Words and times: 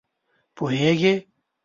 پوهېږې! 0.55 1.13